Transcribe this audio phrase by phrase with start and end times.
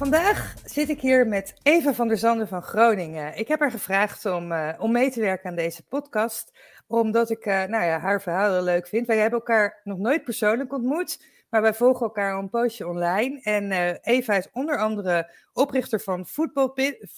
[0.00, 3.36] Vandaag zit ik hier met Eva van der Zanden van Groningen.
[3.36, 7.46] Ik heb haar gevraagd om, uh, om mee te werken aan deze podcast, omdat ik
[7.46, 9.06] uh, nou ja, haar verhaal heel leuk vind.
[9.06, 13.40] Wij hebben elkaar nog nooit persoonlijk ontmoet, maar wij volgen elkaar een poosje online.
[13.42, 16.26] En uh, Eva is onder andere oprichter van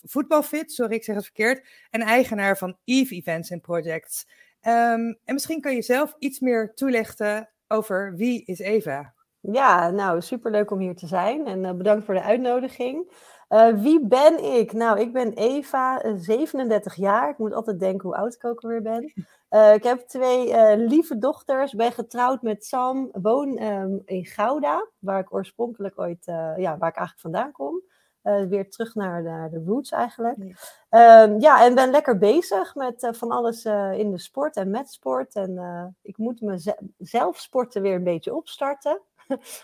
[0.03, 4.27] Voetbalfit, sorry, ik zeg het verkeerd, en eigenaar van Eve Events and Projects.
[4.63, 9.15] Um, en misschien kan je zelf iets meer toelichten over wie is Eva?
[9.43, 13.13] Ja, nou, superleuk om hier te zijn en uh, bedankt voor de uitnodiging.
[13.49, 14.73] Uh, wie ben ik?
[14.73, 17.29] Nou, ik ben Eva, 37 jaar.
[17.29, 19.13] Ik moet altijd denken hoe oud ik ook alweer ben.
[19.51, 25.21] Uh, ik heb twee lieve dochters, ben getrouwd met Sam, woon um, in Gouda, waar
[25.21, 26.25] ik oorspronkelijk ooit,
[26.57, 27.83] ja, waar ik eigenlijk vandaan kom.
[28.49, 30.37] weer terug naar de, de roots eigenlijk.
[30.91, 31.23] Ja.
[31.23, 35.35] Um, ja, en ben lekker bezig met van alles in de sport en met sport.
[35.35, 39.01] En ik moet mezelf sporten weer een beetje opstarten.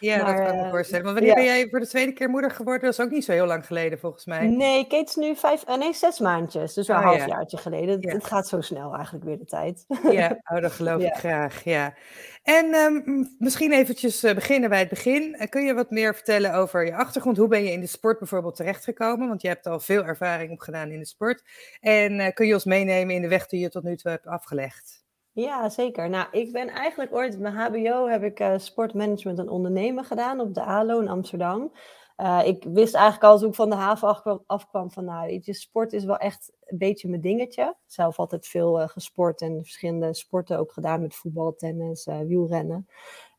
[0.01, 1.05] Ja, maar, dat kan ik me voorstellen.
[1.05, 1.43] Want wanneer ja.
[1.45, 2.83] ben jij voor de tweede keer moeder geworden?
[2.83, 4.47] Dat is ook niet zo heel lang geleden, volgens mij.
[4.47, 6.75] Nee, Kate is nu vijf, uh, nee, zes maandjes.
[6.75, 7.63] Dus wel een oh, halfjaartje ja.
[7.63, 8.01] geleden.
[8.01, 8.13] Ja.
[8.13, 9.85] Het gaat zo snel eigenlijk weer de tijd.
[10.11, 11.95] Ja, oh, dat geloof ik graag, ja.
[12.43, 15.37] En um, misschien eventjes uh, beginnen bij het begin.
[15.39, 17.37] Uh, kun je wat meer vertellen over je achtergrond?
[17.37, 19.29] Hoe ben je in de sport bijvoorbeeld terechtgekomen?
[19.29, 21.43] Want je hebt al veel ervaring opgedaan in de sport.
[21.81, 25.07] En kun je ons meenemen in de weg die je tot nu toe hebt afgelegd?
[25.39, 26.09] Ja, zeker.
[26.09, 30.55] Nou, ik ben eigenlijk ooit, mijn HBO heb ik uh, sportmanagement en ondernemen gedaan op
[30.55, 31.73] de ALO in Amsterdam.
[32.17, 36.05] Uh, ik wist eigenlijk al toen ik van de haven afkwam, van, nou, sport is
[36.05, 37.77] wel echt een beetje mijn dingetje.
[37.87, 42.89] Zelf altijd veel uh, gesport en verschillende sporten ook gedaan met voetbal, tennis, wielrennen.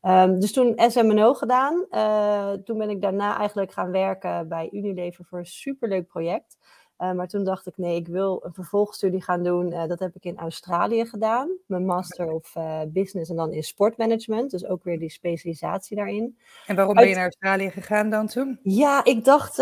[0.02, 1.86] Um, dus toen SMNO gedaan.
[2.64, 6.58] toen ben ik daarna eigenlijk gaan werken bij Unilever voor een superleuk project.
[7.00, 9.72] Uh, maar toen dacht ik, nee, ik wil een vervolgstudie gaan doen.
[9.72, 11.48] Uh, dat heb ik in Australië gedaan.
[11.66, 14.50] Mijn master of uh, business en dan in sportmanagement.
[14.50, 16.38] Dus ook weer die specialisatie daarin.
[16.66, 18.58] En waarom ben je naar Australië gegaan dan toen?
[18.62, 19.58] Ja, ik dacht,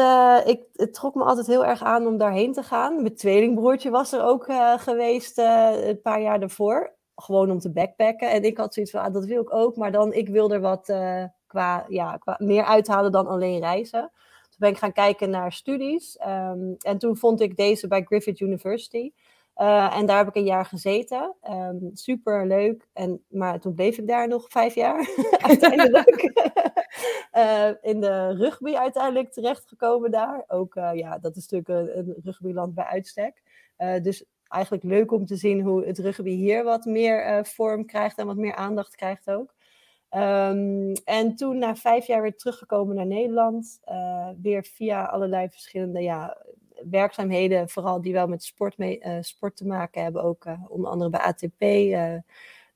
[0.46, 3.02] ik, het trok me altijd heel erg aan om daarheen te gaan.
[3.02, 4.44] Mijn tweelingbroertje was er ook
[4.76, 6.92] geweest een paar jaar daarvoor.
[7.16, 8.30] Gewoon om te backpacken.
[8.30, 9.76] En ik had zoiets van, ah, dat wil ik ook.
[9.76, 10.92] Maar dan, ik wil er wat
[11.46, 14.10] qua, ja, qua meer uithalen dan alleen reizen
[14.58, 16.18] ben ik gaan kijken naar studies.
[16.26, 19.12] Um, en toen vond ik deze bij Griffith University.
[19.56, 21.34] Uh, en daar heb ik een jaar gezeten.
[21.50, 22.88] Um, super leuk.
[22.92, 25.08] En, maar toen bleef ik daar nog vijf jaar.
[25.48, 26.32] uiteindelijk.
[27.32, 30.44] uh, in de rugby uiteindelijk terechtgekomen daar.
[30.46, 33.42] Ook, uh, ja, dat is natuurlijk een, een rugbyland bij uitstek.
[34.02, 38.26] dus eigenlijk leuk om te zien hoe het rugby hier wat meer vorm krijgt en
[38.26, 39.54] wat meer aandacht krijgt ook.
[40.10, 43.80] Um, en toen na vijf jaar weer teruggekomen naar Nederland.
[43.88, 46.36] Uh, weer via allerlei verschillende ja,
[46.90, 50.22] werkzaamheden, vooral die wel met sport, mee, uh, sport te maken hebben.
[50.22, 51.62] Ook uh, onder andere bij ATP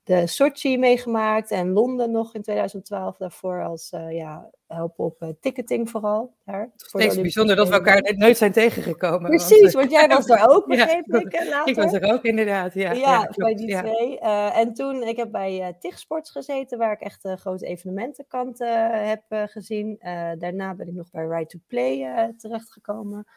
[0.03, 5.29] de Sochi meegemaakt en Londen nog in 2012 daarvoor als uh, ja, helpen op uh,
[5.39, 6.33] ticketing vooral.
[6.45, 9.29] Daar, Steeds bijzonder dat we elkaar nooit zijn tegengekomen.
[9.29, 11.49] Precies, want, want jij was er ook, begreep ja, ik.
[11.49, 11.67] Later.
[11.67, 12.91] Ik was er ook inderdaad, ja.
[12.91, 14.19] Ja, ja bij die twee.
[14.21, 18.59] Uh, en toen, ik heb bij uh, TIG Sports gezeten, waar ik echt grote evenementenkant
[18.89, 19.97] heb gezien.
[20.37, 23.27] daarna ben ik nog bij Right to Play terechtgekomen.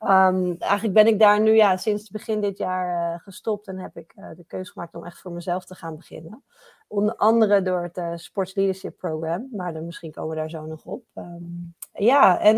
[0.00, 3.96] Um, eigenlijk ben ik daar nu ja, sinds begin dit jaar uh, gestopt en heb
[3.96, 6.44] ik uh, de keuze gemaakt om echt voor mezelf te gaan beginnen.
[6.88, 10.66] Onder andere door het uh, Sports Leadership Program, maar dan misschien komen we daar zo
[10.66, 11.04] nog op.
[11.14, 12.56] Um, ja, en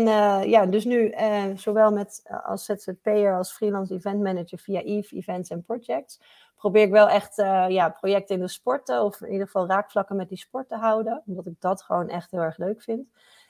[0.49, 1.13] ja, dus nu
[1.55, 6.21] zowel met, als ZZP'er als freelance event manager via Eve Events and Projects
[6.55, 7.35] probeer ik wel echt
[7.67, 11.23] ja, projecten in de sporten of in ieder geval raakvlakken met die sport te houden,
[11.25, 13.07] omdat ik dat gewoon echt heel erg leuk vind.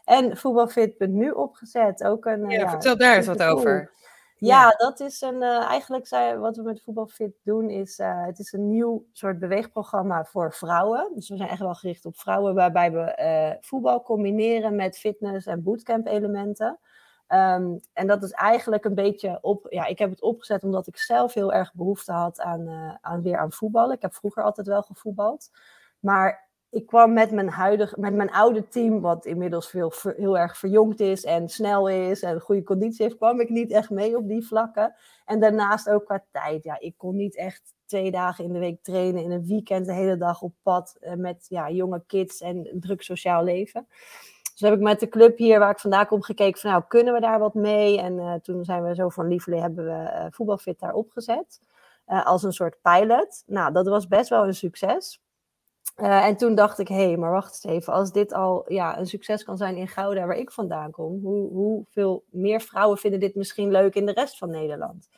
[0.10, 2.04] En voetbalfit.nu opgezet.
[2.04, 3.92] Ook een, ja, ja, vertel daar eens wat over.
[4.36, 6.10] Ja, ja, dat is een, uh, eigenlijk
[6.40, 11.12] wat we met Voetbalfit doen, is uh, het is een nieuw soort beweegprogramma voor vrouwen.
[11.16, 15.46] Dus we zijn echt wel gericht op vrouwen, waarbij we uh, voetbal combineren met fitness
[15.46, 16.80] en bootcamp elementen.
[17.28, 19.66] Um, en dat is eigenlijk een beetje op.
[19.70, 23.38] Ja, ik heb het opgezet omdat ik zelf heel erg behoefte had aan, aan weer
[23.38, 23.96] aan voetballen.
[23.96, 25.50] Ik heb vroeger altijd wel gevoetbald.
[26.00, 30.58] Maar ik kwam met mijn, huidige, met mijn oude team, wat inmiddels veel, heel erg
[30.58, 34.28] verjongd is en snel is en goede conditie heeft, kwam ik niet echt mee op
[34.28, 34.96] die vlakken.
[35.26, 36.64] En daarnaast ook qua tijd.
[36.64, 39.94] Ja, ik kon niet echt twee dagen in de week trainen, in een weekend de
[39.94, 43.88] hele dag op pad uh, met ja, jonge kids en druk sociaal leven.
[44.52, 47.14] Dus heb ik met de club hier waar ik vandaan kom gekeken van nou, kunnen
[47.14, 48.00] we daar wat mee?
[48.00, 51.60] En uh, toen zijn we zo van liefde hebben we uh, voetbalfit daar opgezet.
[52.06, 53.44] als een soort pilot.
[53.46, 55.22] Nou, dat was best wel een succes.
[56.02, 57.94] Uh, en toen dacht ik, hé, hey, maar wacht eens even.
[57.94, 61.50] Als dit al ja, een succes kan zijn in Gouda, waar ik vandaan kom, hoe,
[61.52, 65.10] hoeveel meer vrouwen vinden dit misschien leuk in de rest van Nederland?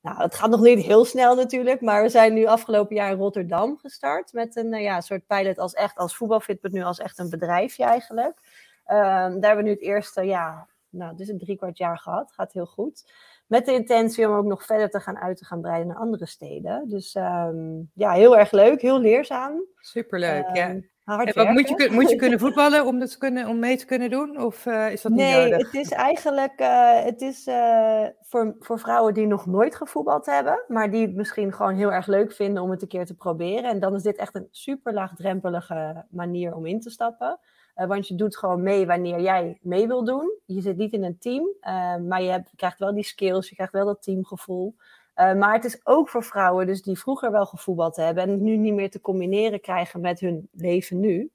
[0.00, 3.18] Nou, het gaat nog niet heel snel natuurlijk, maar we zijn nu afgelopen jaar in
[3.18, 7.18] Rotterdam gestart met een uh, ja, soort pilot als echt, als voetbalfit, nu als echt
[7.18, 8.38] een bedrijfje eigenlijk.
[8.86, 12.32] Uh, daar hebben we nu het eerste, ja, nou, is een drie kwart jaar gehad,
[12.32, 13.12] gaat heel goed.
[13.48, 16.26] Met de intentie om ook nog verder te gaan uit te gaan breiden naar andere
[16.26, 16.88] steden.
[16.88, 19.64] Dus um, ja, heel erg leuk, heel leerzaam.
[19.76, 20.80] Superleuk, uh, ja.
[21.04, 23.86] Hard wat, moet, je, moet je kunnen voetballen om, dat te kunnen, om mee te
[23.86, 24.42] kunnen doen?
[24.42, 25.48] Of uh, is dat niet nodig?
[25.48, 30.26] Nee, het is eigenlijk uh, het is, uh, voor, voor vrouwen die nog nooit gevoetbald
[30.26, 33.14] hebben, maar die het misschien gewoon heel erg leuk vinden om het een keer te
[33.14, 33.70] proberen.
[33.70, 37.38] En dan is dit echt een super laagdrempelige manier om in te stappen.
[37.78, 40.32] Uh, want je doet gewoon mee wanneer jij mee wil doen.
[40.44, 43.54] Je zit niet in een team, uh, maar je, hebt, krijgt wel die skills, je
[43.54, 44.74] krijgt wel dat teamgevoel.
[45.16, 48.40] Uh, maar het is ook voor vrouwen dus die vroeger wel gevoetbald hebben en het
[48.40, 51.30] nu niet meer te combineren krijgen met hun leven nu.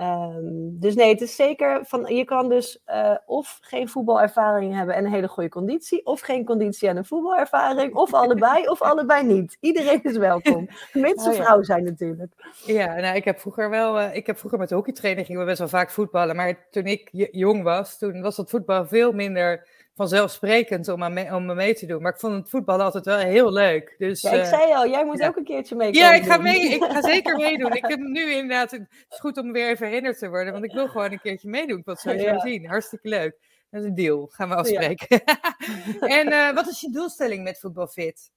[0.00, 4.94] Um, dus nee, het is zeker van je kan dus uh, of geen voetbalervaring hebben
[4.94, 9.24] en een hele goede conditie, of geen conditie en een voetbalervaring, of allebei, of allebei
[9.26, 9.56] niet.
[9.60, 10.68] Iedereen is welkom.
[10.92, 11.42] Mits ze oh, ja.
[11.42, 12.32] vrouw zijn natuurlijk.
[12.64, 15.46] Ja, nou, ik heb vroeger wel, uh, ik heb vroeger met de hockeytraining gingen we
[15.46, 19.66] best wel vaak voetballen, maar toen ik jong was, toen was dat voetbal veel minder
[19.94, 22.02] vanzelfsprekend om, mee, om me mee te doen.
[22.02, 23.94] Maar ik vond het voetballen altijd wel heel leuk.
[23.98, 25.28] Dus, ja, ik uh, zei al, jij moet ja.
[25.28, 25.92] ook een keertje mee.
[25.92, 27.72] Ja, ik ga, mee, ik ga zeker meedoen.
[27.72, 30.72] Ik heb nu inderdaad, het is goed om weer even herinnerd te worden, want ik
[30.72, 31.78] wil gewoon een keertje meedoen.
[31.78, 32.40] Ik wil het sowieso ja.
[32.40, 32.66] zien.
[32.66, 33.38] Hartstikke leuk.
[33.70, 34.26] Dat is een deal.
[34.32, 35.22] Gaan we afspreken.
[36.18, 38.30] en uh, wat is je doelstelling met Voetbalfit?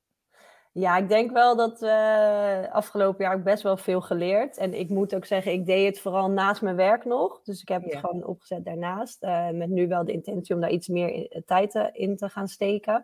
[0.79, 4.57] Ja, ik denk wel dat uh, afgelopen jaar ook best wel veel geleerd.
[4.57, 7.41] En ik moet ook zeggen, ik deed het vooral naast mijn werk nog.
[7.43, 7.99] Dus ik heb het ja.
[7.99, 9.23] gewoon opgezet daarnaast.
[9.23, 12.47] Uh, met nu wel de intentie om daar iets meer in, tijd in te gaan
[12.47, 13.03] steken.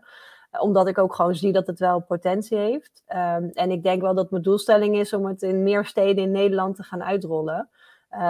[0.52, 3.04] Uh, omdat ik ook gewoon zie dat het wel potentie heeft.
[3.08, 6.32] Um, en ik denk wel dat mijn doelstelling is om het in meer steden in
[6.32, 7.70] Nederland te gaan uitrollen.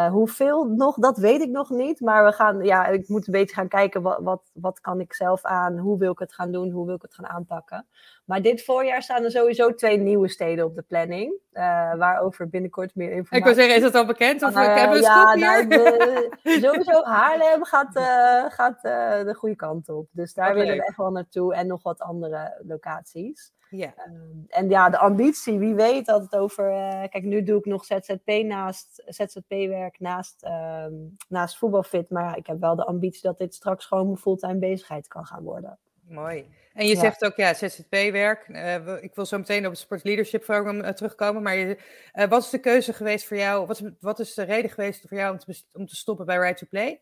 [0.09, 1.99] Hoeveel nog, dat weet ik nog niet.
[1.99, 5.13] Maar we gaan, ja, ik moet een beetje gaan kijken wat, wat, wat kan ik
[5.13, 7.85] zelf aan, hoe wil ik het gaan doen, hoe wil ik het gaan aanpakken.
[8.25, 11.61] Maar dit voorjaar staan er sowieso twee nieuwe steden op de planning, uh,
[11.95, 13.37] waarover binnenkort meer informatie.
[13.37, 14.43] Ik wil zeggen, is dat al bekend?
[14.43, 16.29] Of uh, hebben we ja, nou, de,
[16.63, 20.07] sowieso Haarlem gaat, uh, gaat de goede kant op.
[20.11, 23.53] Dus daar willen we echt wel naartoe en nog wat andere locaties.
[23.69, 23.93] Ja.
[24.07, 26.65] Um, en ja, de ambitie, wie weet dat het over.
[27.09, 32.09] Kijk, nu doe ik nog ZZP naast ZZP-werk naast, um, naast voetbalfit.
[32.09, 35.43] Maar ik heb wel de ambitie dat dit straks gewoon mijn fulltime bezigheid kan gaan
[35.43, 35.79] worden.
[36.13, 36.45] Mooi.
[36.74, 37.00] En je ja.
[37.00, 38.48] zegt ook, ja, ZZP-werk.
[38.48, 41.42] Uh, ik wil zo meteen op het Sport Leadership Program uh, terugkomen.
[41.42, 41.77] Maar je,
[42.13, 43.68] uh, wat is de keuze geweest voor jou?
[43.68, 46.38] Wat is, wat is de reden geweest voor jou om te, om te stoppen bij
[46.38, 47.01] Right to Play?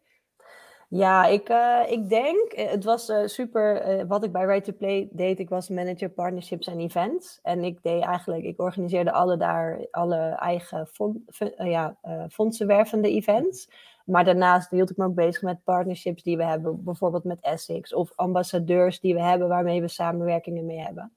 [0.90, 1.50] Ja, ik,
[1.90, 6.10] ik denk, het was super, wat ik bij Right to Play deed, ik was manager
[6.10, 7.40] partnerships en events.
[7.44, 11.20] En ik deed eigenlijk, ik organiseerde alle daar, alle eigen fond,
[11.58, 11.98] ja,
[12.30, 13.70] fondsenwervende events.
[14.12, 17.94] Maar daarnaast hield ik me ook bezig met partnerships die we hebben, bijvoorbeeld met Essex
[17.94, 21.14] of ambassadeurs die we hebben waarmee we samenwerkingen mee hebben.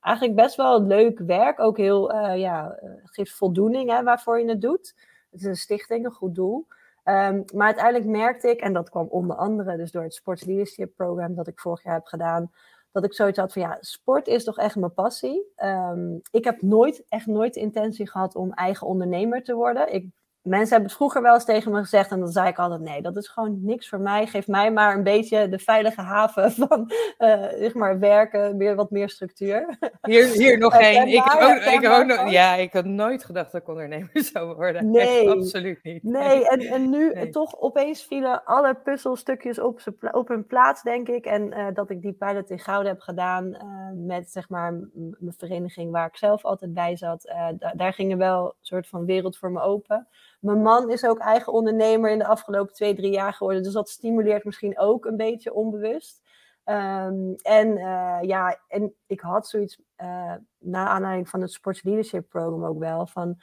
[0.00, 4.94] Eigenlijk best wel leuk werk, ook heel, ja, geeft voldoening hè, waarvoor je het doet.
[5.30, 6.66] Het is een stichting, een goed doel.
[7.04, 10.96] Um, maar uiteindelijk merkte ik, en dat kwam onder andere dus door het Sports Leadership
[10.96, 12.52] Program dat ik vorig jaar heb gedaan,
[12.92, 15.52] dat ik zoiets had van ja, sport is toch echt mijn passie.
[15.56, 19.94] Um, ik heb nooit, echt nooit de intentie gehad om eigen ondernemer te worden.
[19.94, 20.06] Ik
[20.44, 23.02] mensen hebben het vroeger wel eens tegen me gezegd en dan zei ik altijd nee,
[23.02, 24.26] dat is gewoon niks voor mij.
[24.26, 28.90] Geef mij maar een beetje de veilige haven van uh, zeg maar werken, weer wat
[28.90, 29.78] meer structuur.
[30.02, 30.74] Hier, hier nog.
[30.78, 34.90] Ik, ook, ik ook nog, ja, ik had nooit gedacht dat ik ondernemer zou worden.
[34.90, 36.02] Nee, Echt, absoluut niet.
[36.02, 37.30] Nee, en, en nu nee.
[37.30, 39.80] toch opeens vielen alle puzzelstukjes op,
[40.12, 41.24] op hun plaats, denk ik.
[41.24, 43.60] En uh, dat ik die pilot in Gouden heb gedaan uh,
[44.06, 47.32] met zeg maar mijn vereniging waar ik zelf altijd bij zat.
[47.74, 50.08] daar gingen wel een soort van wereld voor me open.
[50.44, 53.62] Mijn man is ook eigen ondernemer in de afgelopen twee, drie jaar geworden.
[53.62, 56.22] Dus dat stimuleert misschien ook een beetje onbewust.
[56.64, 62.28] Um, en uh, ja, en ik had zoiets uh, na aanleiding van het Sports Leadership
[62.28, 63.40] Program ook wel van.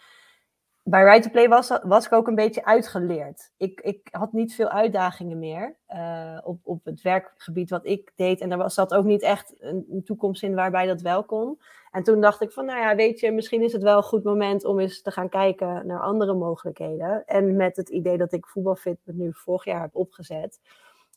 [0.84, 3.52] Bij Right to Play was, was ik ook een beetje uitgeleerd.
[3.58, 8.42] Ik, ik had niet veel uitdagingen meer uh, op, op het werkgebied wat ik deed.
[8.42, 11.60] En er was, zat ook niet echt een, een, toekomst in waarbij dat wel kon.
[11.92, 14.24] En toen dacht ik van, nou ja, weet je, misschien is het wel een goed
[14.24, 17.26] moment om eens te gaan kijken naar andere mogelijkheden.
[17.26, 20.60] En met het idee dat ik voetbalfit nu vorig jaar heb opgezet,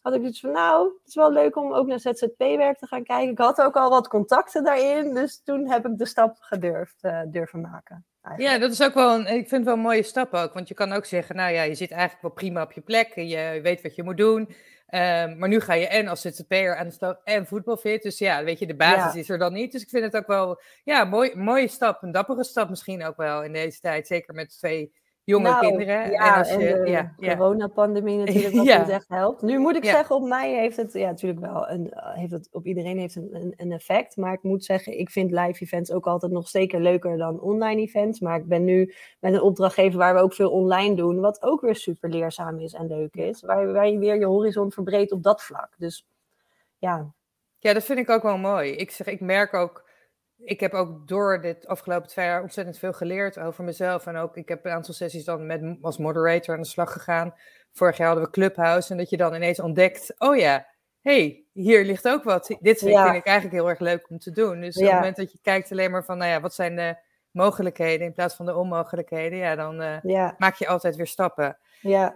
[0.04, 3.04] had ik dus van, nou, het is wel leuk om ook naar ZZP-werk te gaan
[3.04, 3.30] kijken.
[3.30, 7.20] Ik had ook al wat contacten daarin, dus toen heb ik de stap gedurfd uh,
[7.26, 8.04] durven maken.
[8.36, 10.52] Ja, dat is ook wel een, ik vind het wel een mooie stap ook.
[10.54, 13.14] Want je kan ook zeggen, nou ja, je zit eigenlijk wel prima op je plek.
[13.14, 14.40] Je weet wat je moet doen.
[14.40, 18.02] Um, maar nu ga je en als ZZP'er aan de slag en voetbalfit.
[18.02, 19.72] Dus ja, weet je, de basis is er dan niet.
[19.72, 22.02] Dus ik vind het ook wel, ja, mooi, mooie stap.
[22.02, 24.06] Een dappere stap misschien ook wel in deze tijd.
[24.06, 24.92] Zeker met twee
[25.24, 26.10] jonge nou, kinderen.
[26.10, 26.56] Ja, en, als je,
[27.16, 28.88] de ja, coronapandemie natuurlijk, wat ja.
[28.88, 29.42] echt helpt.
[29.42, 32.66] Nu moet ik zeggen, op mij heeft het, ja, natuurlijk wel, een, heeft het, op
[32.66, 34.16] iedereen heeft een, een, een, effect.
[34.16, 37.80] Maar ik moet zeggen, ik vind live events ook altijd nog zeker leuker dan online
[37.80, 38.20] events.
[38.20, 41.60] Maar ik ben nu met een opdrachtgever waar we ook veel online doen, wat ook
[41.60, 43.42] weer super leerzaam is en leuk is.
[43.42, 45.68] Waar, waar je weer je horizon verbreedt op dat vlak.
[45.78, 46.06] Dus
[46.78, 47.12] ja.
[47.58, 48.70] Ja, dat vind ik ook wel mooi.
[48.70, 49.83] Ik zeg, ik merk ook
[50.38, 54.06] ik heb ook door dit afgelopen twee jaar ontzettend veel geleerd over mezelf.
[54.06, 57.34] En ook, ik heb een aantal sessies dan met, als moderator aan de slag gegaan.
[57.72, 60.66] Vorig jaar hadden we Clubhouse en dat je dan ineens ontdekt, oh ja,
[61.00, 62.56] hey, hier ligt ook wat.
[62.60, 64.60] Dit vind ik eigenlijk heel erg leuk om te doen.
[64.60, 66.96] Dus op het moment dat je kijkt alleen maar van, nou ja, wat zijn de
[67.30, 71.58] mogelijkheden in plaats van de onmogelijkheden, ja, dan uh, maak je altijd weer stappen.
[71.80, 72.14] Ja.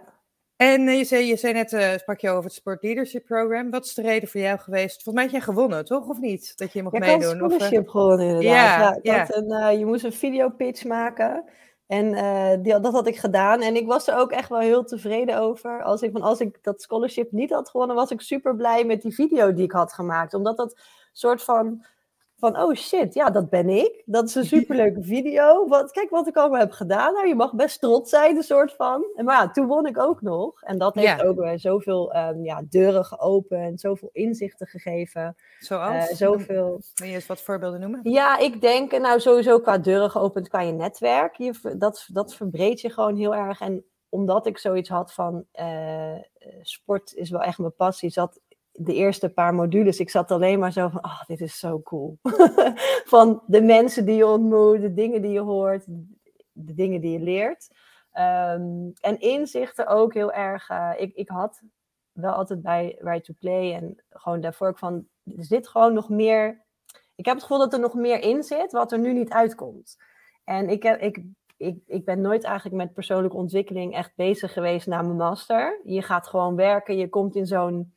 [0.59, 3.69] En uh, je, zei, je zei net, uh, sprak je over het Sport Leadership Program.
[3.69, 5.03] Wat is de reden voor jou geweest?
[5.03, 6.07] Volgens mij heb jij gewonnen, toch?
[6.07, 6.57] Of niet?
[6.57, 7.35] Dat je mocht ja, meedoen?
[7.35, 8.99] Ik had scholarship of, gewonnen, inderdaad.
[9.01, 9.27] Ja, ja.
[9.29, 11.43] Een, je moest een videopitch maken.
[11.87, 12.11] En
[12.61, 13.61] die, dat had ik gedaan.
[13.61, 15.83] En ik was er ook echt wel heel tevreden over.
[15.83, 19.01] Als ik, van, als ik dat scholarship niet had gewonnen, was ik super blij met
[19.01, 20.33] die video die ik had gemaakt.
[20.33, 20.79] Omdat dat
[21.11, 21.85] soort van
[22.39, 24.03] van, oh shit, ja, dat ben ik.
[24.05, 25.67] Dat is een superleuke video.
[25.67, 27.13] Wat, kijk wat ik allemaal heb gedaan.
[27.13, 29.05] Nou, je mag best trots zijn, een soort van.
[29.15, 30.61] En, maar ja, toen won ik ook nog.
[30.61, 35.35] En dat heeft ook weer zoveel um, ja, deuren geopend, zoveel inzichten gegeven.
[35.59, 36.09] Zoals?
[36.09, 36.81] Uh, zoveel...
[36.95, 37.99] Wil je eens wat voorbeelden noemen?
[38.03, 41.35] Ja, ik denk, nou sowieso qua deuren geopend qua je netwerk.
[41.35, 43.61] Je, dat, dat verbreedt je gewoon heel erg.
[43.61, 46.15] En omdat ik zoiets had van, uh,
[46.61, 48.39] sport is wel echt mijn passie, zat
[48.81, 52.17] de eerste paar modules, ik zat alleen maar zo van, oh, dit is zo cool.
[53.15, 55.85] van de mensen die je ontmoet, de dingen die je hoort,
[56.51, 57.67] de dingen die je leert.
[58.13, 60.69] Um, en inzichten ook heel erg.
[60.69, 61.61] Uh, ik, ik had
[62.11, 66.09] wel altijd bij Right to Play en gewoon daarvoor ook van, er zit gewoon nog
[66.09, 66.65] meer.
[67.15, 69.97] Ik heb het gevoel dat er nog meer in zit, wat er nu niet uitkomt.
[70.43, 71.23] En ik, heb, ik,
[71.57, 75.81] ik, ik ben nooit eigenlijk met persoonlijke ontwikkeling echt bezig geweest na mijn master.
[75.83, 77.93] Je gaat gewoon werken, je komt in zo'n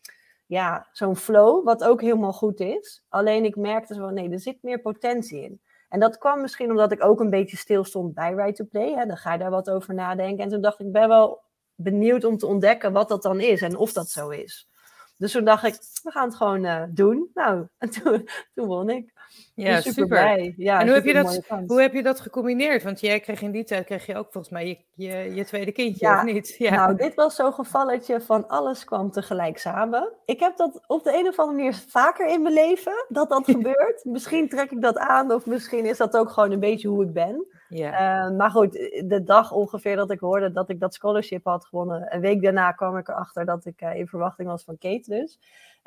[0.52, 3.04] ja, zo'n flow, wat ook helemaal goed is.
[3.08, 5.60] Alleen ik merkte zo, nee, er zit meer potentie in.
[5.88, 8.92] En dat kwam misschien omdat ik ook een beetje stil stond bij Right to Play.
[8.94, 9.06] Hè.
[9.06, 10.44] Dan ga je daar wat over nadenken.
[10.44, 11.42] En toen dacht ik, ben wel
[11.74, 14.68] benieuwd om te ontdekken wat dat dan is en of dat zo is.
[15.16, 17.30] Dus toen dacht ik, we gaan het gewoon uh, doen.
[17.34, 19.12] Nou, en toen, toen won ik.
[19.54, 20.52] Ja, super.
[20.56, 22.82] Ja, en hoe heb, je dat, hoe heb je dat gecombineerd?
[22.82, 25.72] Want jij kreeg in die tijd kreeg je ook volgens mij je, je, je tweede
[25.72, 26.54] kindje, ja, of niet?
[26.58, 26.74] Ja.
[26.74, 30.12] Nou, dit was zo'n gevalletje van alles kwam tegelijk samen.
[30.24, 33.44] Ik heb dat op de een of andere manier vaker in mijn leven, dat dat
[33.54, 34.04] gebeurt.
[34.04, 37.12] misschien trek ik dat aan of misschien is dat ook gewoon een beetje hoe ik
[37.12, 37.46] ben.
[37.68, 38.26] Ja.
[38.28, 38.72] Uh, maar goed,
[39.04, 42.72] de dag ongeveer dat ik hoorde dat ik dat scholarship had gewonnen, een week daarna
[42.72, 45.38] kwam ik erachter dat ik uh, in verwachting was van Kate dus.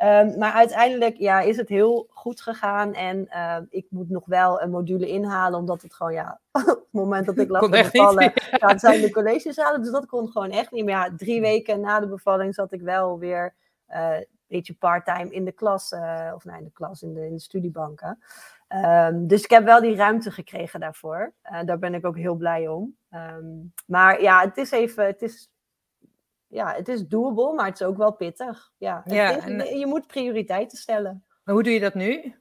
[0.04, 4.62] Um, maar uiteindelijk ja, is het heel goed gegaan en uh, ik moet nog wel
[4.62, 8.32] een module inhalen, omdat het gewoon ja, op het moment dat ik lag te bevallen,
[8.52, 9.82] ja, zijn de colleges halen.
[9.82, 10.96] Dus dat kon gewoon echt niet meer.
[10.96, 13.56] Ja, drie weken na de bevalling zat ik wel weer
[13.88, 15.94] een beetje part-time in de klas,
[16.34, 18.20] of nee, in de klas, in de, in de studiebanken.
[18.70, 21.34] Um, dus ik heb wel die ruimte gekregen daarvoor.
[21.52, 22.98] Uh, daar ben ik ook heel blij om.
[23.12, 25.50] Um, maar ja, het is even, het is,
[26.48, 28.72] ja, het is doable, maar het is ook wel pittig.
[28.78, 29.78] Ja, ja en...
[29.78, 31.24] je moet prioriteiten stellen.
[31.44, 32.36] Maar hoe doe je dat nu?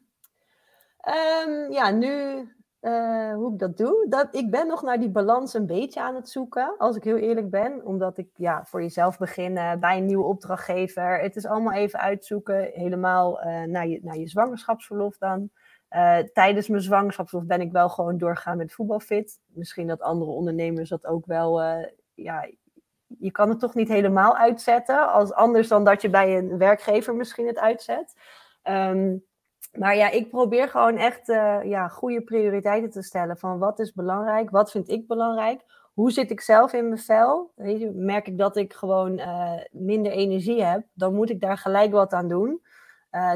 [1.47, 2.39] Um, ja, nu,
[2.81, 6.15] uh, hoe ik dat doe, dat, ik ben nog naar die balans een beetje aan
[6.15, 7.85] het zoeken, als ik heel eerlijk ben.
[7.85, 11.21] Omdat ik ja, voor jezelf begin bij een nieuwe opdrachtgever.
[11.21, 15.51] Het is allemaal even uitzoeken, helemaal uh, naar, je, naar je zwangerschapsverlof dan.
[15.91, 19.41] Uh, tijdens mijn zwangerschap ben ik wel gewoon doorgaan met voetbalfit.
[19.47, 21.63] Misschien dat andere ondernemers dat ook wel.
[22.15, 22.49] Ja,
[23.19, 25.13] je kan het toch niet helemaal uitzetten.
[25.13, 28.15] Als anders dan dat je bij een werkgever misschien het uitzet.
[28.63, 29.25] Um,
[29.73, 33.37] maar ja, ik probeer gewoon echt uh, ja, goede prioriteiten te stellen.
[33.37, 34.51] Van wat is belangrijk?
[34.51, 35.61] Wat vind ik belangrijk?
[35.93, 37.53] Hoe zit ik zelf in mijn vel?
[37.55, 39.21] Weet je, merk ik dat ik gewoon
[39.71, 42.63] minder energie heb, dan moet ik daar gelijk wat aan doen.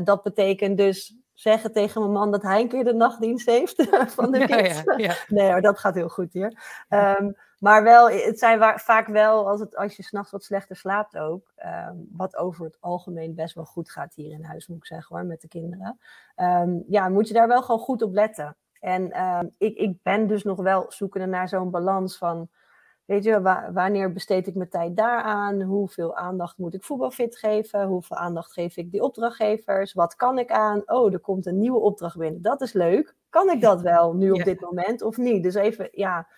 [0.05, 4.33] dat betekent dus zeggen tegen mijn man dat hij een keer de nachtdienst heeft van
[4.33, 4.83] de kids.
[4.85, 6.53] Ja, ja, nee, dat gaat heel goed hier.
[6.89, 11.19] Um, Maar wel, het zijn vaak wel, als, het, als je s'nachts wat slechter slaapt
[11.19, 14.87] ook, ehm, wat over het algemeen best wel goed gaat hier in huis, moet ik
[14.87, 15.99] zeggen hoor, met de kinderen.
[16.35, 18.57] Ehm, ja, moet je daar wel gewoon goed op letten.
[18.81, 22.49] En ehm, ik, ik ben dus nog wel zoekende naar zo'n balans van,
[23.05, 23.41] weet je,
[23.73, 25.63] wanneer besteed ik mijn tijd daaraan?
[25.63, 27.87] Hoeveel aandacht moet ik voetbalfit geven?
[27.87, 29.93] Hoeveel aandacht geef ik die opdrachtgevers?
[29.93, 30.83] Wat kan ik aan?
[30.87, 32.43] Oh, er komt een nieuwe opdracht binnen.
[32.43, 33.15] Dat is leuk.
[33.29, 35.43] Kan ik dat wel nu op dit moment of niet?
[35.43, 36.29] Dus even, ja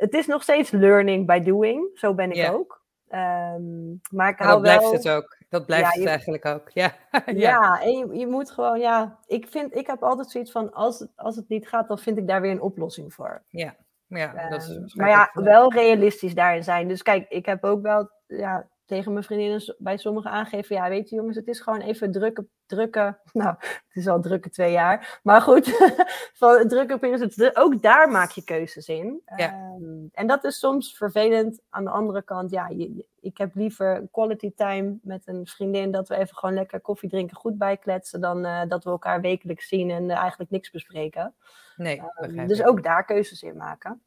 [0.00, 1.90] het is nog steeds learning by doing.
[1.94, 2.82] Zo ben ik ook.
[3.10, 4.60] Um, maar ik hou dat wel...
[4.60, 5.38] blijft het ook.
[5.48, 6.70] Dat blijft het eigenlijk ook.
[6.70, 7.22] Ja, ja.
[7.26, 9.18] ja en je, je, moet gewoon, ja.
[9.26, 12.18] Ik, vind, ik heb altijd zoiets van: als het, als het niet gaat, dan vind
[12.18, 13.42] ik daar weer een oplossing voor.
[13.48, 13.76] Ja,
[14.06, 14.68] ja dat is.
[14.68, 16.88] Um, maar ja, wel realistisch daarin zijn.
[16.88, 21.08] Dus kijk, ik heb ook wel ja, tegen mijn vriendinnen bij sommigen aangegeven: ja, weet
[21.08, 25.20] je, jongens, het is gewoon even drukke drukke, nou, het is al drukke twee jaar,
[25.22, 25.68] maar goed,
[26.40, 29.22] van drukke periodes, ook daar maak je keuzes in.
[29.36, 31.60] Um, en dat is soms vervelend.
[31.68, 36.08] Aan de andere kant, ja, je, ik heb liever quality time met een vriendin, dat
[36.08, 39.90] we even gewoon lekker koffie drinken, goed bijkletsen, dan uh, dat we elkaar wekelijks zien
[39.90, 41.34] en uh, eigenlijk niks bespreken.
[41.76, 44.02] Nee, um, dus ook daar keuzes in maken.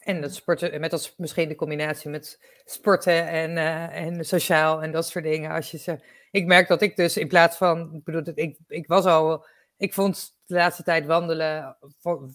[0.00, 4.92] En dat sporten, met als misschien de combinatie met sporten en, uh, en sociaal en
[4.92, 5.50] dat soort dingen.
[5.50, 5.98] Als je ze
[6.30, 9.94] ik merk dat ik dus in plaats van, ik bedoel, ik, ik was al, ik
[9.94, 11.76] vond de laatste tijd wandelen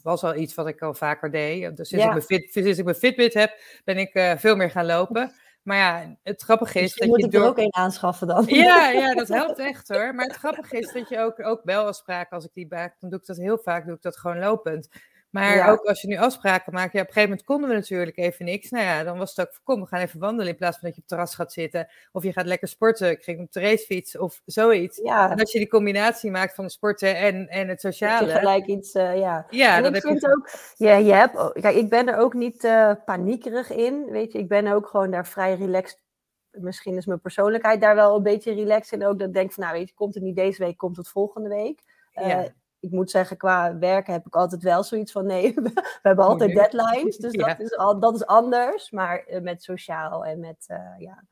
[0.03, 1.77] was al iets wat ik al vaker deed.
[1.77, 4.71] Dus sinds, ik, mijn fit, sinds ik mijn Fitbit heb, ben ik uh, veel meer
[4.71, 5.31] gaan lopen.
[5.63, 8.45] Maar ja, het grappige is Misschien dat moet je ik er ook een aanschaffen dan.
[8.47, 10.15] Ja, ja, dat helpt echt hoor.
[10.15, 13.19] Maar het grappige is dat je ook, ook belafspraken, als ik die maak, dan doe
[13.19, 14.89] ik dat heel vaak, doe ik dat gewoon lopend.
[15.35, 15.69] Maar Ja.
[15.69, 18.45] ook als je nu afspraken maakt, ja, op een gegeven moment konden we natuurlijk even
[18.45, 18.69] niks.
[18.69, 20.87] Nou ja, dan was het ook van, kom, we gaan even wandelen in plaats van
[20.87, 21.87] dat je op het terras gaat zitten.
[22.11, 24.99] Of je gaat lekker sporten, ik ging op de racefiets of zoiets.
[25.03, 28.31] Ja, En als je die combinatie maakt van sporten en, en het dat je sociale.
[28.31, 29.45] gelijk iets, eh, ja.
[29.49, 30.19] Ja, en dan ik heb je...
[30.19, 34.31] vind ook, ja, je hebt, kijk, ik ben er ook niet eh, paniekerig in, weet
[34.31, 34.37] je.
[34.39, 36.03] Ik ben ook gewoon daar vrij relaxed.
[36.51, 39.07] Misschien is mijn persoonlijkheid daar wel een beetje relaxed in.
[39.07, 41.09] Ook dat ik denk van, nou weet je, komt het niet deze week, komt het
[41.09, 41.81] volgende week.
[42.13, 42.47] Eh, Ja.
[42.85, 46.53] Ik moet zeggen, qua werken heb ik altijd wel zoiets van, nee, we hebben altijd
[46.53, 46.71] Moeilijk.
[46.71, 47.17] deadlines.
[47.17, 47.47] Dus Ja.
[47.47, 48.91] dat, is al, dat is anders.
[48.91, 51.23] Maar eh, met sociaal en met, eh, ja...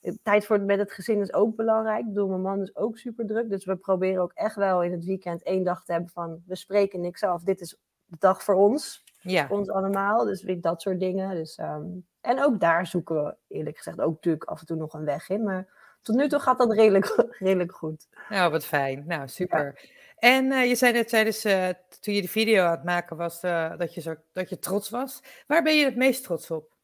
[0.00, 2.00] eh, Tijd voor met het gezin is ook belangrijk.
[2.00, 3.50] Ik bedoel, mijn man is ook super druk.
[3.50, 6.42] Dus we proberen ook echt wel in het weekend één dag te hebben van...
[6.46, 7.42] we spreken niks af.
[7.42, 10.24] Dit is de dag voor ons Ja, ons allemaal.
[10.24, 11.34] Dus weet dat soort dingen.
[11.34, 11.84] Dus, ehm,
[12.20, 15.28] en ook daar zoeken we eerlijk gezegd ook natuurlijk af en toe nog een weg
[15.28, 15.42] in.
[15.42, 15.68] Maar
[16.02, 17.06] tot nu toe gaat dat redelijk,
[17.38, 18.08] redelijk goed.
[18.28, 19.04] nou wat fijn.
[19.06, 19.80] Nou, super.
[20.26, 21.68] En eh, je zei net tijdens, eh,
[22.00, 24.90] toen je de video aan het maken was, eh, dat, je zo, dat je trots
[24.90, 25.22] was.
[25.46, 26.74] Waar ben je het meest trots op?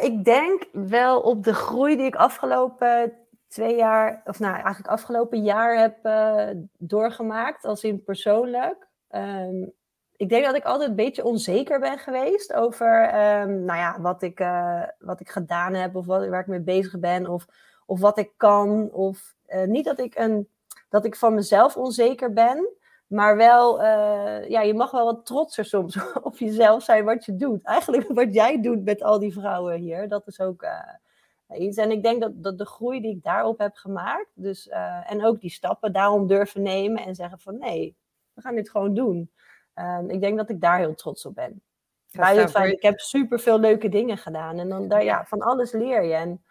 [0.00, 3.12] Ik denk wel op de groei die ik afgelopen
[3.48, 5.96] twee jaar, of nou eigenlijk afgelopen jaar heb
[6.78, 8.86] doorgemaakt, als in persoonlijk.
[9.08, 9.66] Ehm,
[10.16, 14.22] ik denk dat ik altijd een beetje onzeker ben geweest over ehm, nou ja, wat,
[14.22, 14.38] ik,
[14.98, 17.46] wat ik gedaan heb of wat, waar ik mee bezig ben of,
[17.86, 18.90] of wat ik kan.
[18.92, 19.34] Of
[19.66, 20.48] niet dat ik, een,
[20.88, 22.68] dat ik van mezelf onzeker ben,
[23.08, 27.36] maar wel, eh, ja, je mag wel wat trotser soms op jezelf zijn wat je
[27.36, 27.64] doet.
[27.64, 31.76] Eigenlijk wat jij doet met al die vrouwen hier, dat is ook eh, iets.
[31.76, 35.24] En ik denk dat, dat de groei die ik daarop heb gemaakt, dus, eh, en
[35.24, 37.96] ook die stappen daarom durven nemen en zeggen van nee,
[38.32, 39.30] we gaan dit gewoon doen.
[39.74, 41.62] Ehm, ik denk dat ik daar heel trots op ben.
[42.08, 44.58] Feit, ik heb super veel leuke dingen gedaan.
[44.58, 46.14] En dan daar, ja, van alles leer je.
[46.14, 46.44] En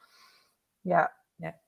[0.82, 1.17] ja,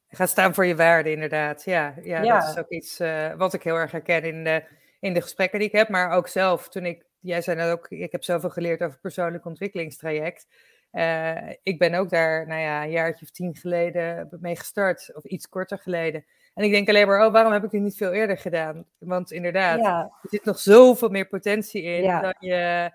[0.09, 1.63] Ga staan voor je waarde, inderdaad.
[1.63, 2.39] Ja, ja, Ja.
[2.39, 4.63] dat is ook iets eh, wat ik heel erg herken in de,
[4.99, 5.89] in de gesprekken die ik heb.
[5.89, 9.45] Maar ook zelf, toen ik, jij zei net ook, ik heb zoveel geleerd over persoonlijk
[9.45, 10.47] ontwikkelingstraject.
[10.91, 15.23] Eh, ik ben ook daar, nou ja, een jaartje of tien geleden mee gestart, of
[15.23, 16.25] iets korter geleden.
[16.53, 18.85] En ik denk alleen maar, oh, waarom heb ik dit niet veel eerder gedaan?
[18.97, 22.21] Want inderdaad, ja, er zit nog zoveel meer potentie in Ja.
[22.21, 22.91] dan, je,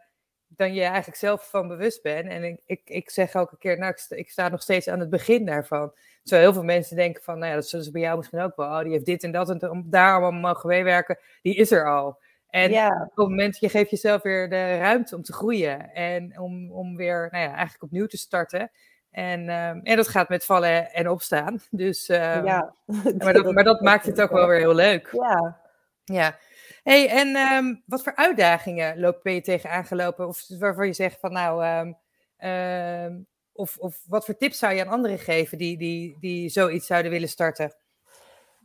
[0.56, 2.28] dan je eigenlijk zelf van bewust bent.
[2.28, 5.00] En ik, ik, ik zeg elke keer, nou, ik sta, ik sta nog steeds aan
[5.00, 5.92] het begin daarvan.
[6.22, 8.56] Terwijl heel veel mensen denken van, nou ja, dat zullen ze bij jou misschien ook
[8.56, 8.66] wel.
[8.66, 11.18] Oh, die heeft dit en dat en om daar allemaal mogen meewerken.
[11.42, 12.22] Die is er al.
[12.48, 15.92] En ja, op het moment, je geeft jezelf weer de ruimte om te groeien.
[15.92, 18.70] En om, om weer, nou ja, eigenlijk opnieuw te starten.
[19.10, 21.60] En, ehm, en dat gaat met vallen en opstaan.
[21.70, 22.74] Dus, ehm, ja.
[23.18, 25.08] maar, dat, maar dat maakt het ook wel weer heel leuk.
[25.12, 25.60] Ja,
[26.04, 26.36] Ja.
[26.85, 30.29] Hey, en ehm, wat voor uitdagingen loop, ben je tegen aangelopen?
[30.29, 31.92] Of waarvan je zegt van nou, ehm,
[32.37, 33.20] ehm,
[33.53, 37.11] of, of wat voor tips zou je aan anderen geven die, die, die zoiets zouden
[37.11, 37.75] willen starten?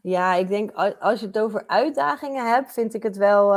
[0.01, 3.55] Ja, ik denk als je het over uitdagingen hebt, vind ik het wel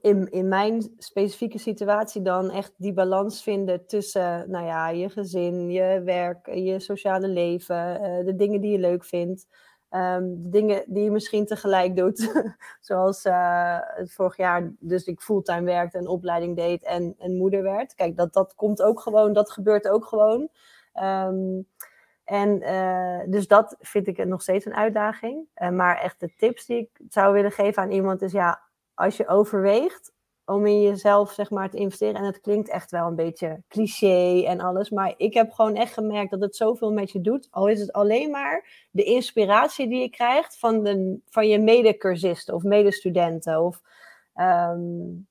[0.00, 5.70] in, in mijn specifieke situatie dan echt die balans vinden tussen nou ja, je gezin,
[5.70, 9.46] je werk, je sociale leven, eh, de dingen die je leuk vindt.
[9.94, 12.32] Ehm, de dingen die je misschien tegelijk doet.
[12.80, 17.94] Zoals uh, vorig jaar, dus ik fulltime werkte en opleiding deed en, moeder werd.
[17.94, 20.48] Kijk, dat, dat komt ook gewoon, dat gebeurt ook gewoon.
[20.92, 21.60] Ehm,
[22.24, 25.46] en uh, dus dat vind ik nog steeds een uitdaging.
[25.56, 28.60] Uh, maar echt de tips die ik zou willen geven aan iemand is ja,
[28.94, 30.12] als je overweegt
[30.46, 32.14] om in jezelf zeg maar te investeren.
[32.14, 34.90] En het klinkt echt wel een beetje cliché en alles.
[34.90, 37.48] Maar ik heb gewoon echt gemerkt dat het zoveel met je doet.
[37.50, 42.54] Al is het alleen maar de inspiratie die je krijgt van, de, van je medecursisten
[42.54, 43.62] of medestudenten.
[43.62, 43.82] Of,
[44.34, 45.28] um,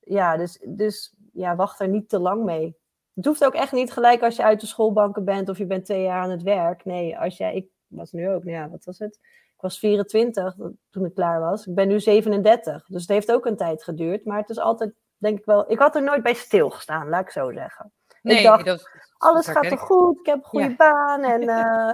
[0.00, 2.76] ja, dus, dus ja, wacht er niet te lang mee.
[3.14, 5.84] Het hoeft ook echt niet gelijk als je uit de schoolbanken bent of je bent
[5.84, 6.84] twee jaar aan het werk.
[6.84, 9.18] Nee, als jij, ik was nu ook, nou ja, wat was het?
[9.56, 10.54] Ik was 24
[10.90, 11.66] toen ik klaar was.
[11.66, 12.86] Ik ben nu 37.
[12.86, 14.24] Dus het heeft ook een tijd geduurd.
[14.24, 15.70] Maar het is altijd, denk ik wel...
[15.70, 17.92] Ik had er nooit bij stilgestaan, laat ik zo zeggen.
[18.22, 20.18] Nee, ik dacht, dat, alles gaat er goed.
[20.18, 20.74] Ik heb een goede Ja.
[20.76, 21.24] baan.
[21.24, 21.92] En, uh,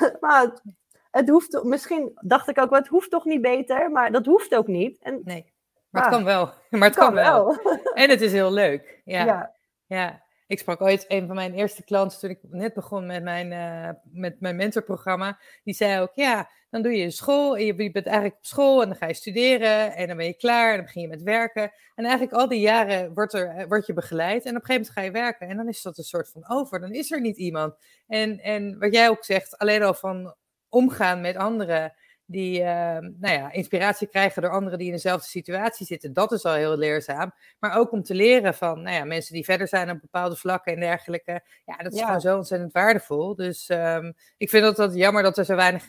[0.20, 0.62] maar het,
[1.10, 1.62] het hoeft...
[1.62, 3.90] Misschien dacht ik ook wel, het hoeft toch niet beter.
[3.90, 4.98] Maar dat hoeft ook niet.
[5.02, 5.52] En nee.
[5.90, 6.16] Maar het Ah.
[6.18, 6.50] kan wel.
[6.78, 7.56] Maar het kan, wel.
[7.94, 9.00] En het is heel leuk.
[9.04, 9.24] Ja.
[9.24, 9.52] ja.
[9.86, 13.52] Ja, ik sprak ooit een van mijn eerste klanten toen ik net begon met mijn,
[13.52, 15.38] eh, met mijn mentorprogramma.
[15.64, 18.88] Die zei ook, ja, dan doe je school en je, bent eigenlijk op school en
[18.88, 21.72] dan ga je studeren en dan ben je klaar en dan begin je met werken.
[21.94, 24.74] En eigenlijk al die jaren wordt, er, eh, word je begeleid en op een gegeven
[24.74, 26.80] moment ga je werken en dan is dat een soort van over.
[26.80, 27.74] Dan is er niet iemand.
[28.06, 30.34] En, en wat jij ook zegt, alleen al van
[30.68, 31.92] omgaan met anderen
[32.32, 32.66] die uh,
[32.98, 36.12] nou ja, inspiratie krijgen door anderen die in dezelfde situatie zitten.
[36.12, 37.32] Dat is al heel leerzaam.
[37.58, 40.72] Maar ook om te leren van nou ja, mensen die verder zijn op bepaalde vlakken
[40.72, 41.42] en dergelijke.
[41.64, 42.04] Ja, dat is Ja.
[42.04, 43.34] gewoon zo ontzettend waardevol.
[43.34, 45.84] Dus um, ik vind dat, dat jammer dat er zo weinig...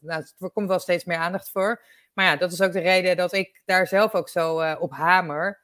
[0.00, 1.82] Nou, er komt wel steeds meer aandacht voor.
[2.14, 4.92] Maar ja, dat is ook de reden dat ik daar zelf ook zo uh, op
[4.92, 5.60] hamer.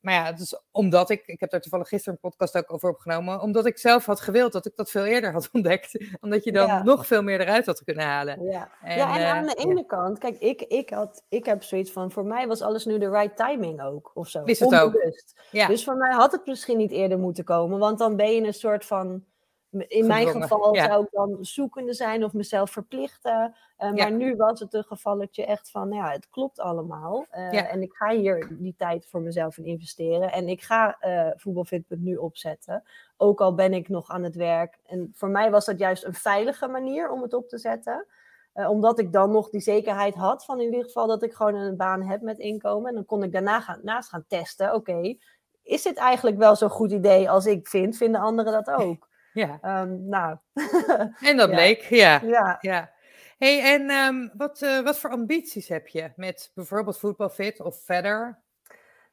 [0.00, 2.90] Maar ja, het is omdat ik, ik heb daar toevallig gisteren een podcast ook over
[2.90, 6.04] opgenomen, omdat ik zelf had gewild dat ik dat veel eerder had ontdekt.
[6.20, 6.82] Omdat je dan Ja.
[6.82, 8.44] nog veel meer eruit had kunnen halen.
[8.44, 8.70] Ja.
[8.82, 9.64] En, ja, en eh, aan de ja.
[9.70, 12.98] ene kant, kijk, ik, ik, had, ik heb zoiets van, voor mij was alles nu
[12.98, 14.42] de right timing ook, of zo.
[14.44, 14.94] Is het ook.
[14.94, 15.40] Onbewust.
[15.50, 15.66] Ja.
[15.66, 18.54] Dus voor mij had het misschien niet eerder moeten komen, want dan ben je een
[18.54, 19.24] soort van,
[19.70, 20.86] in mijn geval ja.
[20.86, 23.54] zou ik dan zoekende zijn of mezelf verplichten.
[23.78, 24.08] Uh, Ja.
[24.08, 27.26] Maar nu was het een gevalletje echt van, nou ja, het klopt allemaal.
[27.32, 27.68] Uh, Ja.
[27.68, 30.32] En ik ga hier die tijd voor mezelf in investeren.
[30.32, 32.82] En ik ga uh, voetbalfit.nu opzetten.
[33.16, 34.78] Ook al ben ik nog aan het werk.
[34.86, 38.06] En voor mij was dat juist een veilige manier om het op te zetten.
[38.54, 41.54] Uh, omdat ik dan nog die zekerheid had van in ieder geval dat ik gewoon
[41.54, 42.88] een baan heb met inkomen.
[42.88, 44.74] En dan kon ik daarna gaan, naast gaan testen.
[44.74, 45.18] Oké, okay,
[45.62, 47.96] is dit eigenlijk wel zo'n goed idee als ik vind?
[47.96, 49.07] Vinden anderen dat ook?
[49.38, 49.82] Ja.
[49.82, 50.36] Um, nou.
[51.28, 52.20] en dat bleek, ja.
[52.22, 52.58] Ja.
[52.60, 52.90] ja.
[53.38, 58.38] hey, en um, wat, uh, wat voor ambities heb je met bijvoorbeeld voetbalfit of verder?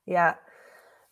[0.03, 0.39] Ja,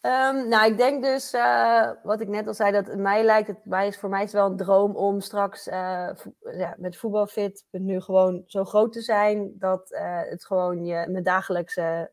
[0.02, 3.66] um, nou ik denk dus, uh, wat ik net al zei, dat mij lijkt het,
[3.66, 6.98] mij is, voor mij is het wel een droom om straks uh, vo ja, met
[6.98, 12.12] voetbalfit nu gewoon zo groot te zijn dat uh, het gewoon je, mijn dagelijkse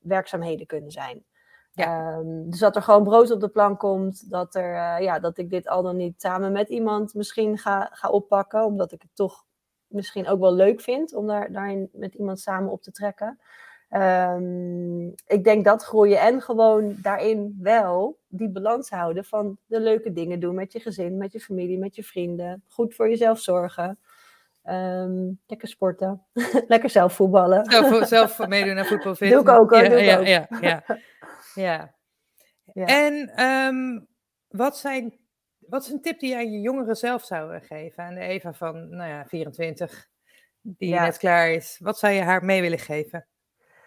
[0.00, 1.24] werkzaamheden kunnen zijn.
[1.76, 2.16] Ja.
[2.16, 4.30] Um, dus dat er gewoon brood op de plank komt.
[4.30, 7.88] Dat, er, uh, ja, dat ik dit al dan niet samen met iemand misschien ga,
[7.92, 8.64] ga oppakken.
[8.64, 9.44] Omdat ik het toch
[9.86, 13.38] misschien ook wel leuk vind om daar, daarin met iemand samen op te trekken.
[13.90, 20.12] Um, ik denk dat groeien en gewoon daarin wel die balans houden van de leuke
[20.12, 22.62] dingen doen met je gezin, met je familie, met je vrienden.
[22.68, 23.98] Goed voor jezelf zorgen.
[24.64, 26.22] Um, lekker sporten.
[26.68, 27.64] lekker zelf voetballen.
[27.64, 29.30] Zelf, zelf meedoen aan voetbalfit.
[29.30, 29.82] Doe ik ook hoor.
[29.82, 30.26] Ja, doe ik ja, ook.
[30.26, 30.82] ja, ja,
[31.56, 31.94] ja.
[32.72, 32.84] Ja.
[32.84, 34.06] En um,
[34.48, 35.18] wat, zijn,
[35.58, 38.04] wat is een tip die aan je jongeren zelf zou geven?
[38.04, 40.08] Aan de Eva van nou ja, 24,
[40.60, 41.02] die Ja.
[41.04, 41.78] net klaar is.
[41.82, 43.26] Wat zou je haar mee willen geven?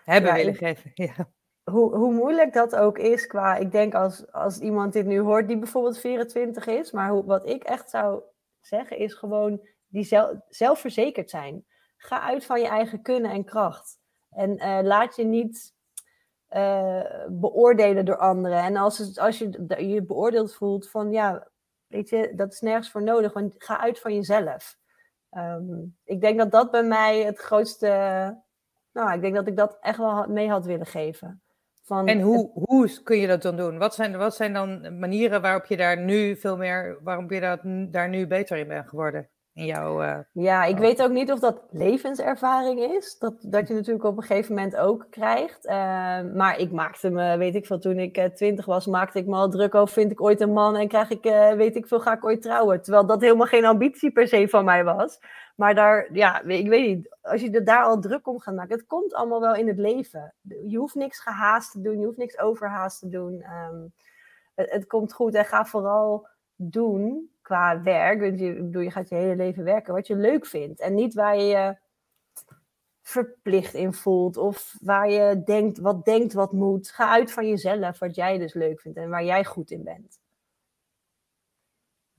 [0.04, 1.30] Hebben Ja, willen geven, ja.
[1.64, 5.48] hoe, hoe moeilijk dat ook is qua, ik denk als, als iemand dit nu hoort
[5.48, 8.22] die bijvoorbeeld 24 is, maar hoe, wat ik echt zou
[8.60, 11.66] zeggen is gewoon die zelf, zelfverzekerd zijn.
[11.98, 14.00] Ga uit van je eigen kunnen en kracht.
[14.30, 15.74] En eh, laat je niet
[16.50, 18.64] eh, beoordelen door anderen.
[18.64, 21.48] En als, het, als je je beoordeeld voelt van ja,
[21.88, 24.78] weet je, dat is nergens voor nodig, want ga uit van jezelf.
[25.30, 25.64] Ehm,
[26.04, 27.88] ik denk dat dat bij mij het grootste,
[28.92, 31.42] nou, ik denk dat ik dat echt wel mee had willen geven.
[31.84, 33.78] Van En hoe, hoe kun je dat dan doen?
[33.78, 37.60] Wat zijn, wat zijn dan manieren waarop je daar nu veel meer, waarom je dat,
[37.94, 39.30] daar nu beter in bent geworden?
[39.60, 40.80] In jouw, eh, Ja, ik Oh.
[40.80, 43.18] weet ook niet of dat levenservaring is.
[43.18, 45.66] Dat, dat je natuurlijk op een gegeven moment ook krijgt.
[45.66, 45.76] Eh,
[46.34, 49.36] maar ik maakte me, weet ik veel, toen ik eh, twintig was, maakte ik me
[49.36, 52.00] al druk over, vind ik ooit een man en krijg ik, eh, weet ik veel,
[52.00, 52.82] ga ik ooit trouwen.
[52.82, 55.20] Terwijl dat helemaal geen ambitie per se van mij was.
[55.56, 58.78] Maar daar, ja, ik weet niet, als je er daar al druk om gaat maken,
[58.78, 60.34] het komt allemaal wel in het leven.
[60.68, 63.42] Je hoeft niks gehaast te doen, je hoeft niks overhaast te doen.
[63.42, 63.80] Ehm,
[64.56, 68.20] het, het komt goed en ga vooral doen qua werk.
[68.20, 70.80] Want je, bedoel, je gaat je hele leven werken wat je leuk vindt.
[70.80, 71.78] En niet waar je je
[73.02, 74.38] verplicht in voelt.
[74.38, 76.90] Of waar je denkt, wat denkt wat moet.
[76.90, 80.20] Ga uit van jezelf, wat jij dus leuk vindt en waar jij goed in bent.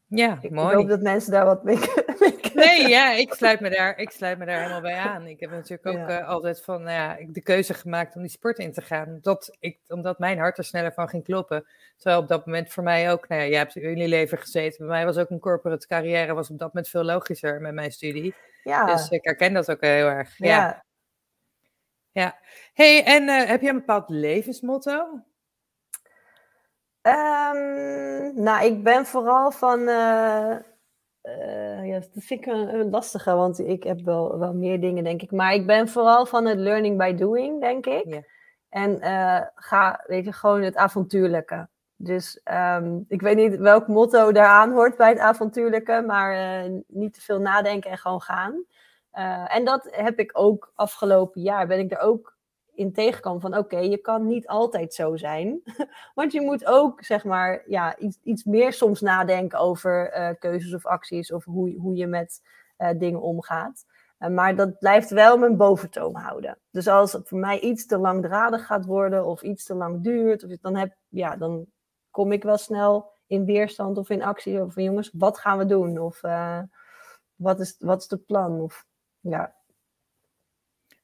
[0.06, 0.68] Ja, ik, mooi.
[0.68, 1.78] Ik hoop dat mensen daar wat mee,
[2.20, 5.26] mee Nee, ja, ik sluit, me daar, ik sluit me daar helemaal bij aan.
[5.26, 8.58] Ik heb natuurlijk ook uh, altijd van, nou ja, de keuze gemaakt om die sport
[8.58, 9.18] in te gaan.
[9.20, 11.66] Dat ik, omdat mijn hart er sneller van ging kloppen.
[11.96, 14.78] Terwijl op dat moment voor mij ook, nou ja, jij hebt in jullie leven gezeten.
[14.78, 17.92] Bij mij was ook een corporate carrière, was op dat moment veel logischer met mijn
[17.92, 18.34] studie.
[18.62, 18.84] Ja.
[18.86, 20.38] Dus ik herken dat ook heel erg.
[20.38, 20.46] Ja.
[20.46, 20.84] Ja.
[22.12, 22.38] ja.
[22.74, 25.20] hey, en uh, heb je een bepaald levensmotto?
[27.02, 29.88] Um, nou, ik ben vooral van.
[31.22, 34.80] Uh, uh, ja, dat vind ik een, een, lastige, want ik heb wel, wel meer
[34.80, 35.30] dingen, denk ik.
[35.30, 38.28] Maar ik ben vooral van het learning by doing, denk ik.
[38.68, 41.68] En uh, ga, weet je, gewoon het avontuurlijke.
[41.96, 47.20] Dus um, ik weet niet welk motto daaraan hoort bij het avontuurlijke, maar niet te
[47.20, 48.64] veel nadenken en gewoon gaan.
[49.46, 52.38] en dat heb ik ook afgelopen jaar, ben ik er ook
[52.80, 55.62] in tegenkomen van oké, je kan niet altijd zo zijn.
[56.14, 60.74] Want je moet ook, zeg maar, ja, iets, iets meer soms nadenken over uh, keuzes
[60.74, 62.40] of acties of hoe, hoe je met
[62.78, 63.84] uh, dingen omgaat.
[64.18, 66.58] Uh, maar dat blijft wel mijn boventoon houden.
[66.70, 70.44] Dus als het voor mij iets te langdradig gaat worden of iets te lang duurt,
[70.44, 71.66] of dan, heb, ja, dan
[72.10, 74.62] kom ik wel snel in weerstand of in actie.
[74.62, 75.98] Of van jongens, wat gaan we doen?
[75.98, 76.20] Of
[77.34, 78.60] wat, is, wat is het plan?
[78.60, 78.86] Of
[79.20, 79.54] ja,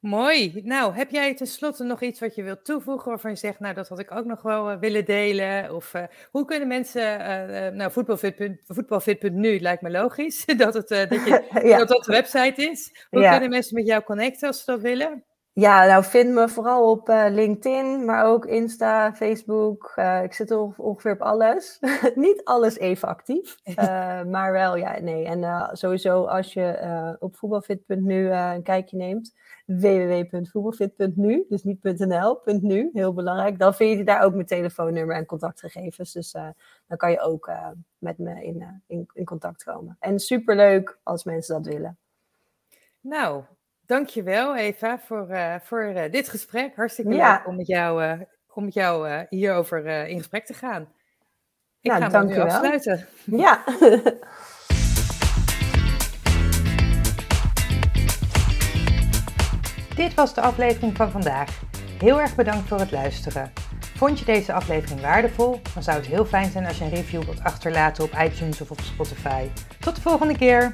[0.07, 0.61] Mooi.
[0.65, 3.89] Nou, heb jij tenslotte nog iets wat je wilt toevoegen waarvan je zegt, nou, dat
[3.89, 5.75] had ik ook nog wel uh, willen delen?
[5.75, 9.23] Of uh, hoe kunnen mensen, uh, nou, voetbalfit.nu voetbalfit
[9.61, 11.79] lijkt me logisch, dat, het, dat, je, ja.
[11.79, 13.07] dat dat de website is.
[13.11, 13.31] Hoe ja.
[13.31, 15.25] kunnen mensen met jou connecten als ze dat willen?
[15.59, 19.93] Ja, nou vind me vooral op uh, LinkedIn, maar ook Insta, Facebook.
[19.97, 21.79] Uh, ik zit ongeveer op alles.
[22.15, 23.77] Niet alles even actief, uh,
[24.35, 25.25] maar wel, ja, nee.
[25.25, 29.35] En sowieso als je op voetbalfit.nu een kijkje neemt,
[29.67, 33.59] www.voetbalfit.nu, dus niet .nl, .nu, heel belangrijk.
[33.59, 36.13] Dan vind je daar ook mijn telefoonnummer en contactgegevens.
[36.13, 36.33] Dus
[36.87, 37.51] dan kan je ook
[37.99, 39.97] met me in, in, in contact komen.
[40.01, 41.99] En superleuk als mensen dat willen.
[43.01, 43.43] Nou,
[43.87, 46.77] Dankjewel Eva voor, uh, voor uh, dit gesprek.
[46.77, 47.33] Hartstikke ja.
[47.33, 48.21] leuk om met jou, uh,
[48.53, 50.89] om met jou hierover in gesprek te gaan.
[51.81, 53.07] Ik nou, ga hem nu afsluiten.
[53.25, 53.65] Ja.
[59.97, 61.61] dit was de aflevering van vandaag.
[61.99, 63.53] Heel erg bedankt voor het luisteren.
[63.97, 65.61] Vond je deze aflevering waardevol?
[65.75, 68.71] Dan zou het heel fijn zijn als je een review wilt achterlaten op iTunes of
[68.71, 69.49] op Spotify.
[69.81, 70.73] Tot de volgende keer!